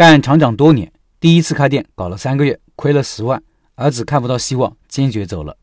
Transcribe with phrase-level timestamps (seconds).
[0.00, 3.42] 干厂长多年，第一次开店搞了三个月，亏了十万，
[3.74, 5.54] 儿子看不到希望，坚决走了。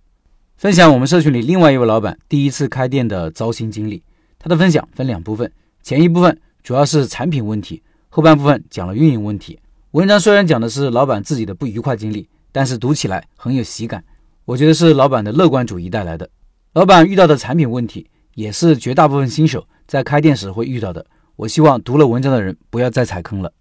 [0.57, 4.03] 分享我们社群里另外一位老板第一次开店的糟心经历。
[4.37, 9.59] 他的分享分两部分，前一部分主要是产品问题，后半部分讲了运营问题。
[9.93, 14.03] 文章虽然讲的是老板自己的不愉快经历，但是读起来很有喜感。
[14.45, 16.29] 我觉得是老板的乐观主义带来的。
[16.73, 21.03] 老板遇到的产品问题，也是绝大部分新手在开店时会遇到的。
[21.37, 23.51] 我希望读了文章的人不要再踩坑了。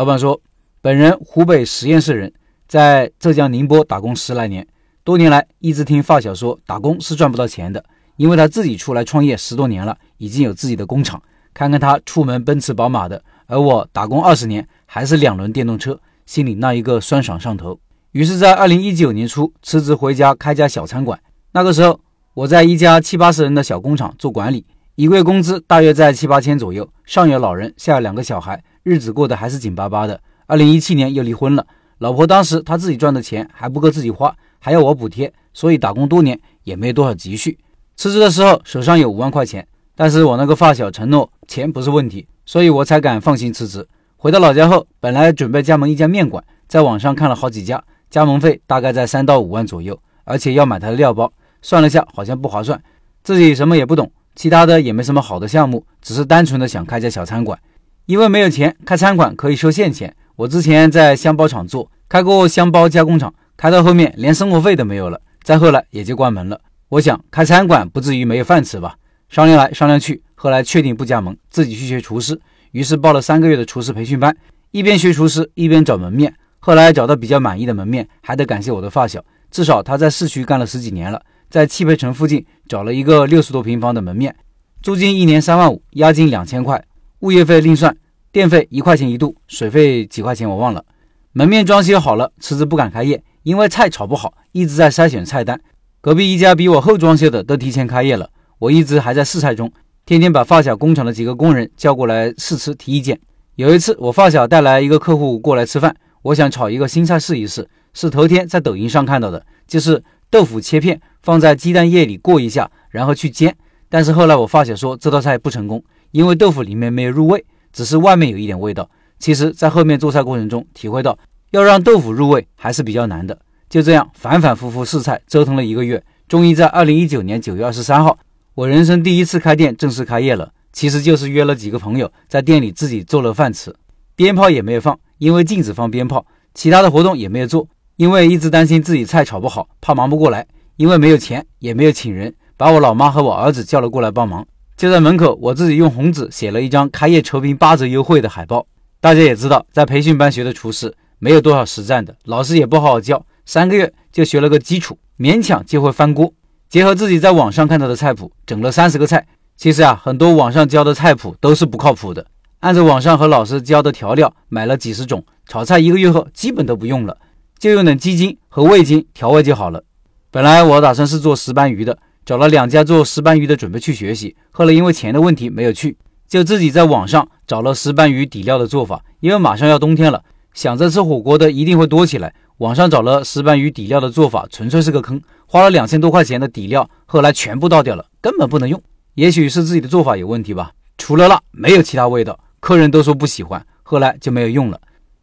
[0.00, 0.40] 老板说，
[0.80, 2.32] 本人湖北十堰市人，
[2.66, 4.66] 在浙江宁波打工十来年，
[5.04, 7.84] 多年来一直听发小说打工是赚不到钱的，
[8.16, 11.22] 因为他自己出来创业十多年了，已经有自己的工厂。
[11.52, 17.78] 看看他出门奔驰宝马的，而我打工二十年还是两轮电动车，心里那一个酸爽上头。
[18.12, 21.20] 于是，在二零一九年初辞职回家开家小餐馆。
[21.52, 22.00] 那个时候，
[22.32, 24.64] 我在一家七八十人的小工厂做管理，
[25.00, 28.62] 一个月工资大约在七八千左右，上有老人，下有两个小孩。
[28.82, 30.20] 日子过得还是紧巴巴的。
[30.44, 31.66] 二零一七年又离婚了，
[32.00, 37.58] 老婆当时她自己赚的钱还不够自己花，还要我补贴，所以打工多年也没多少积蓄。
[37.96, 39.66] 辞职的时候手上有五万块钱，
[39.96, 43.88] 但是我那个发小承诺钱不是问题，所以我才敢放心辞职。
[44.18, 51.32] 回到老家后，本来准备加盟一家面馆，在网上看了好几家，加盟费大概在三到五万左右，而且要买他的料包，
[51.62, 52.78] 算了下好像不划算。
[53.22, 54.10] 自己什么也不懂，
[54.40, 57.58] 其他的也没什么好的项目，只是单纯的想开家小餐馆。
[58.06, 66.58] 因为没有钱开餐馆可以收现钱，我之前在香包厂做，开过香包加工厂，开到后面连生活费都没有了，再后来也就关门了。
[66.88, 68.94] 我想开餐馆不至于没有饭吃吧？
[69.28, 72.40] 商量来商量去，后来确定不加盟，自己去学厨师，
[72.72, 74.34] 于是报了三个月的厨师培训班，
[74.70, 76.34] 一边学厨师一边找门面。
[76.60, 81.20] 后来找到比较满意的门面，还得感谢我的发小，至少他在市区干了十几年了，
[81.50, 84.36] 在汽配城附近找了一个六十多平方的门面，
[84.80, 86.82] 租金一年三万五，押金两千块。
[87.18, 87.94] 物业费另算，
[88.30, 90.84] 电费一块钱一度，水费几块钱我忘了。
[91.32, 95.60] 门面装修好了，迟迟不敢开业，因为菜炒不好，一直在筛选菜单。
[96.00, 99.70] 隔壁一家比我后装修的都提前开业了，我一直还在试菜中，
[100.06, 103.18] 天天把发小工厂的几个工人叫过来试吃提意见。
[103.56, 113.56] 有一次，我发小带来一个客户过来吃饭，我想炒一个新菜试一试，是头天在抖音上看到的，就是豆腐切片放在鸡蛋液里过一下，然后去煎。
[113.88, 115.82] 但是后来我发小说这道菜不成功。
[116.12, 118.90] 因为豆腐里面没有入味，只是外面有一点味道。
[119.20, 121.16] 其实，在后面做菜过程中，体会到
[121.52, 123.38] 要让豆腐入味还是比较难的。
[123.68, 128.18] 就这样反反复复试菜，折腾了一个月，终于在二零一九年九月二十三号，
[128.56, 130.52] 我人生第一次开店正式开业了。
[130.72, 133.72] 其实就是约了几个朋友在店里自己做了饭吃，
[134.16, 136.26] 鞭炮也没有放，因为禁止放鞭炮。
[136.52, 137.68] 其他的活动也没有做，
[138.00, 140.46] 因为一直担心自己菜炒不好，怕忙不过来。
[140.76, 144.46] 因为没有钱，也没有请人，把我老妈和我儿子叫了过来帮忙。
[144.74, 148.66] 就在门口，我自己用红纸写了一张开业酬宾八折优惠的海报。
[149.02, 156.32] 大家也知道，在培训班学的厨师没有多少实战的，老师也不好好教，三个月就学了个基础，勉强就会翻锅。
[156.70, 159.26] 结合自己在网上看到的菜谱，整了三十个菜。
[159.58, 162.24] 其实啊，很多网上教的菜谱都是不靠谱的。
[162.60, 167.18] 按照网上和老师教的调料，买了几十种，炒菜一个月后基本都不用了，
[167.60, 169.84] 就用点鸡精和味精调味就好了。
[170.30, 171.96] 本来我打算是做石斑鱼的。
[172.24, 174.36] 找了两家做石斑鱼的，准备去学习。
[174.50, 175.96] 后来因为钱的问题没有去，
[176.28, 179.02] 就自己在网上找了石斑鱼底料的做法。
[179.18, 180.22] 因为马上要冬天了，
[180.54, 185.20] 想着吃火锅的一定会多起来，网上找了石斑鱼底料的做法，纯粹是个坑。
[185.46, 188.80] 花了两千多块钱的底料，后来全部倒掉了，根本不能用。
[189.14, 194.80] 也许是自己的做法有问题吧，除了辣没有其他味道，客人都说不喜欢，后来就没有用了。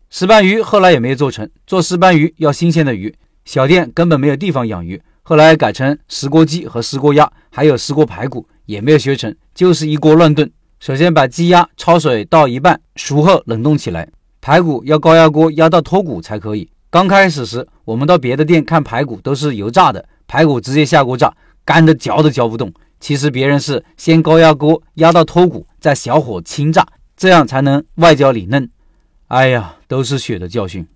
[0.09, 3.13] 石斑鱼后来也没做成，做石斑鱼要新鲜的鱼，
[3.43, 5.01] 小店根本没有地方养鱼。
[5.21, 10.49] 后来改成石锅鸡和石锅鸭，还有石锅排骨，也没有学成，就是一锅乱炖。
[10.79, 14.07] 首先把鸡鸭焯水倒一半，熟后冷冻起来。
[14.39, 16.69] 排骨要高压锅压到脱骨才可以。
[16.89, 21.35] 刚开始时，我们到别的店看排骨都是油炸的，排骨直接下锅炸，
[21.65, 22.73] 干的嚼都嚼不动。
[23.01, 26.87] 其实别人是先高压锅压到脱骨，再小火轻炸，
[27.17, 28.69] 这样才能外焦里嫩。
[29.27, 30.87] 哎呀，都是血的教训。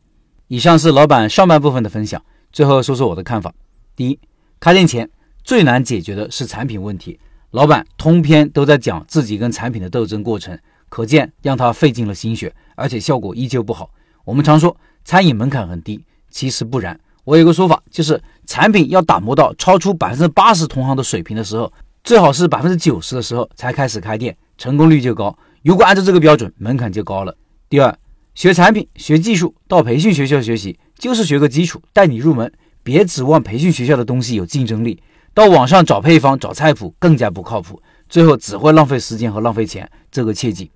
[0.47, 2.23] 以上是老板上半部分的分享，
[2.53, 3.53] 最后说说我的看法。
[3.94, 4.17] 第一，
[4.57, 5.09] 开店前
[5.44, 7.19] 最难解决的是产品问题。
[7.50, 10.57] 老板通篇都在讲自己跟产品的斗争过程，
[10.88, 13.91] 可见让他费尽了心血，而且效果依旧不好。
[14.23, 16.97] 我们常说餐饮门槛很低，其实不然。
[17.25, 21.71] 我有个说法，就是产品要打磨到超出百分之八十同行的水平的时候，
[22.01, 25.38] 最好是百分之九十的时候才开始开店，成功率就高。
[25.63, 27.35] 如果按照这个标准，门槛就高了。
[27.69, 27.94] 第二，
[28.33, 32.51] 学产品、学技术到培训学校学习，就是学个基础，带你入门。
[32.81, 34.99] 别指望培训学校的东西有竞争力，
[35.33, 37.79] 到网上找配方、找菜谱更加不靠谱，
[38.09, 40.71] 最后只会浪费时间和浪费钱，这个切记。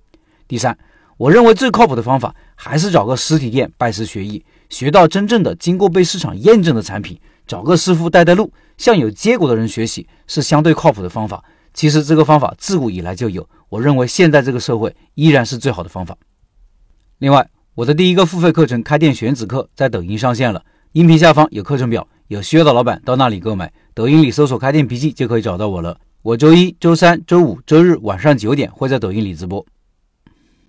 [0.46, 0.76] 第三，
[1.16, 11.42] 我认为最靠谱的方法还是找个实体店拜师学艺，学到真正的经过被市场验证的产品，找个师傅带带路，向有结果的人学习是相对靠谱的方法。
[11.74, 16.16] 其实这个方法自古以来就有，我认为现在这个社会依然是最好的方法。
[17.18, 23.72] 另外，我的第一个付费课程《开店选址课》在抖音上线了，音频下方有课程表，有需要的老板到那里购买。
[23.94, 25.98] 抖音里搜索“开店笔记”就可以找到我了。
[26.20, 29.64] 我周一周三周五周日晚上九点会在抖音里直播。